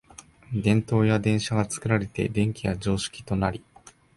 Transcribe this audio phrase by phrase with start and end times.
[0.51, 3.63] 電燈や電車が作られて電気は常識となり、